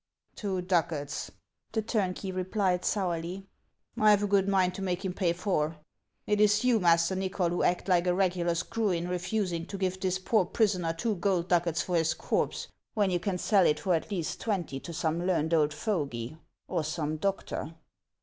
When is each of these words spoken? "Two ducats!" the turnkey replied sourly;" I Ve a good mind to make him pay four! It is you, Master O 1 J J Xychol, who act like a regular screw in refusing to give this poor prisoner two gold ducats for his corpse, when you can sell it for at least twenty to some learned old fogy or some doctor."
"Two 0.41 0.63
ducats!" 0.63 1.29
the 1.73 1.81
turnkey 1.83 2.31
replied 2.31 2.83
sourly;" 2.83 3.45
I 3.99 4.15
Ve 4.15 4.23
a 4.23 4.27
good 4.27 4.47
mind 4.47 4.73
to 4.73 4.81
make 4.81 5.05
him 5.05 5.13
pay 5.13 5.31
four! 5.31 5.77
It 6.25 6.41
is 6.41 6.63
you, 6.63 6.79
Master 6.79 7.13
O 7.13 7.17
1 7.17 7.21
J 7.21 7.29
J 7.29 7.33
Xychol, 7.35 7.49
who 7.51 7.61
act 7.61 7.87
like 7.87 8.07
a 8.07 8.15
regular 8.15 8.55
screw 8.55 8.89
in 8.89 9.07
refusing 9.07 9.67
to 9.67 9.77
give 9.77 9.99
this 9.99 10.17
poor 10.17 10.43
prisoner 10.45 10.91
two 10.93 11.17
gold 11.17 11.49
ducats 11.49 11.83
for 11.83 11.97
his 11.97 12.15
corpse, 12.15 12.67
when 12.95 13.11
you 13.11 13.19
can 13.19 13.37
sell 13.37 13.67
it 13.67 13.79
for 13.81 13.93
at 13.93 14.09
least 14.09 14.41
twenty 14.41 14.79
to 14.79 14.91
some 14.91 15.23
learned 15.23 15.53
old 15.53 15.71
fogy 15.71 16.35
or 16.67 16.83
some 16.83 17.17
doctor." 17.17 17.75